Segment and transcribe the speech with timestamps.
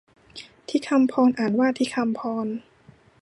[0.69, 2.47] ฑิฆัมพร อ่านว่าทิคำพอน